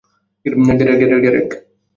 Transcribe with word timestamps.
Derek, 0.79 0.97
Derek, 1.01 1.19
Derek. 1.23 1.47